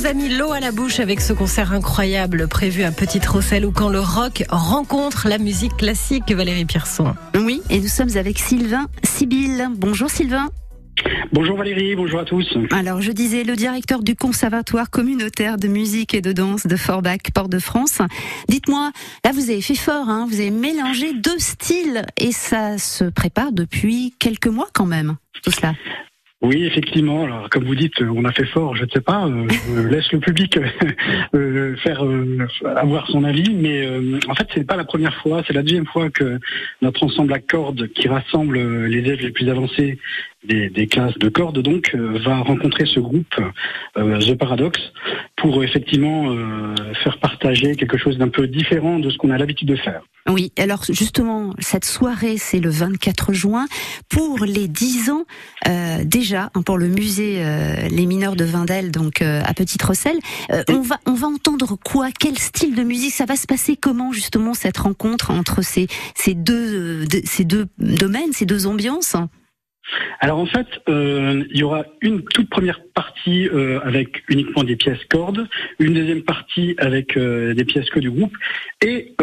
[0.00, 3.66] vous a mis l'eau à la bouche avec ce concert incroyable prévu à Petite Rosselle
[3.66, 7.14] où quand le rock rencontre la musique classique, Valérie Pierson.
[7.34, 9.68] Oui, et nous sommes avec Sylvain Sibylle.
[9.76, 10.48] Bonjour Sylvain.
[11.32, 12.48] Bonjour Valérie, bonjour à tous.
[12.70, 17.30] Alors je disais le directeur du conservatoire communautaire de musique et de danse de Forbach,
[17.34, 17.98] Port-de-France.
[18.48, 18.92] Dites-moi,
[19.22, 23.52] là vous avez fait fort, hein, vous avez mélangé deux styles et ça se prépare
[23.52, 25.74] depuis quelques mois quand même, tout cela.
[26.42, 27.24] Oui, effectivement.
[27.24, 28.74] Alors, comme vous dites, on a fait fort.
[28.74, 29.26] Je ne sais pas.
[29.26, 30.58] Euh, je laisse le public
[31.34, 33.86] euh, faire euh, avoir son avis, mais
[34.26, 35.42] en fait, c'est pas la première fois.
[35.46, 36.38] C'est la deuxième fois que
[36.80, 39.98] notre ensemble à cordes, qui rassemble les élèves les plus avancés
[40.44, 43.34] des, des classes de cordes, donc, va rencontrer ce groupe
[43.94, 44.80] The Paradox
[45.36, 46.34] pour effectivement
[47.02, 50.02] faire partager quelque chose d'un peu différent de ce qu'on a l'habitude de faire.
[50.28, 53.66] Oui, alors justement, cette soirée, c'est le 24 juin.
[54.08, 55.24] Pour les 10 ans,
[55.66, 59.82] euh, déjà, hein, pour le musée euh, Les Mineurs de Vindel, donc euh, à Petite
[59.82, 60.18] Rosselle,
[60.68, 62.08] on, va, on va entendre quoi?
[62.16, 63.12] Quel style de musique?
[63.12, 68.32] Ça va se passer comment, justement, cette rencontre entre ces, ces, deux, ces deux domaines,
[68.32, 69.16] ces deux ambiances?
[70.20, 74.76] Alors en fait, euh, il y aura une toute première partie euh, avec uniquement des
[74.76, 78.36] pièces cordes, une deuxième partie avec euh, des pièces que du groupe
[78.82, 79.14] et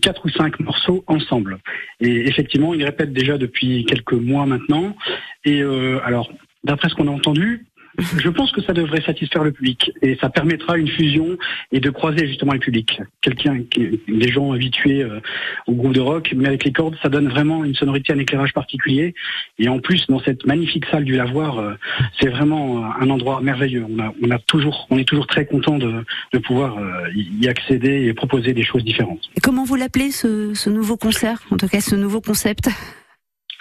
[0.00, 1.58] quatre ou cinq morceaux ensemble.
[2.00, 4.96] Et effectivement, ils répètent déjà depuis quelques mois maintenant.
[5.44, 6.32] Et alors,
[6.64, 7.66] d'après ce qu'on a entendu,
[7.98, 11.36] je pense que ça devrait satisfaire le public et ça permettra une fusion
[11.72, 13.00] et de croiser justement le public.
[13.20, 13.60] Quelqu'un,
[14.08, 15.20] des gens habitués euh,
[15.66, 18.52] au groupe de rock, mais avec les cordes, ça donne vraiment une sonorité, un éclairage
[18.52, 19.14] particulier.
[19.58, 21.74] Et en plus, dans cette magnifique salle du Lavoir, euh,
[22.20, 23.86] c'est vraiment un endroit merveilleux.
[24.22, 26.04] On a, toujours, on est toujours très content de,
[26.44, 29.30] pouvoir euh, y accéder et proposer des choses différentes.
[29.36, 32.68] Et comment vous l'appelez ce, ce nouveau concert, en tout cas ce nouveau concept?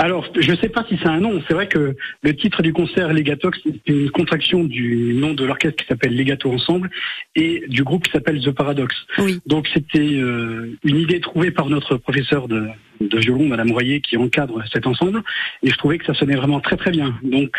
[0.04, 1.42] Alors, je ne sais pas si c'est un nom.
[1.48, 5.82] C'est vrai que le titre du concert Legatox, c'est une contraction du nom de l'orchestre
[5.82, 6.90] qui s'appelle Legato Ensemble
[7.38, 8.94] et du groupe qui s'appelle The Paradox.
[9.20, 9.40] Oui.
[9.46, 12.68] Donc, c'était euh, une idée trouvée par notre professeur de,
[13.00, 15.24] violon, Madame Royer, qui encadre cet ensemble.
[15.62, 17.18] Et je trouvais que ça sonnait vraiment très très bien.
[17.24, 17.56] Donc,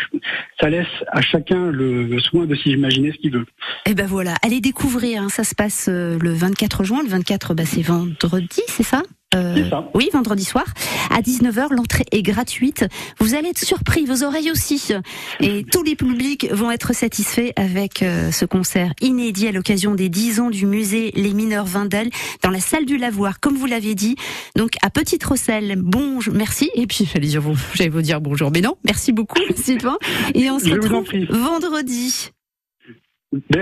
[0.59, 3.45] ça laisse à chacun le, soin de s'imaginer ce qu'il veut.
[3.87, 5.23] Et eh ben voilà, allez découvrir.
[5.23, 5.29] Hein.
[5.29, 7.01] Ça se passe euh, le 24 juin.
[7.01, 9.01] Le 24, bah, c'est vendredi, c'est ça?
[9.35, 10.65] Euh, oui, vendredi soir
[11.11, 11.73] à 19h.
[11.73, 12.85] L'entrée est gratuite.
[13.19, 14.93] Vous allez être surpris, vos oreilles aussi.
[15.39, 20.09] Et tous les publics vont être satisfaits avec euh, ce concert inédit à l'occasion des
[20.09, 22.09] 10 ans du musée Les Mineurs Vindel
[22.43, 24.15] dans la salle du Lavoir, comme vous l'avez dit.
[24.55, 25.75] Donc à Petite Rosselle.
[25.77, 26.69] Bonjour, merci.
[26.75, 29.97] Et puis j'allais dire vous, j'allais vous dire bonjour, mais non, merci beaucoup, Sylvain.
[30.33, 32.29] Et on se retrouve vendredi.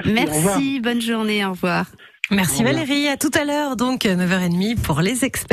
[0.05, 1.87] merci bonne journée, au revoir.
[2.31, 5.47] Merci Valérie, à tout à l'heure, donc 9h30 pour les experts.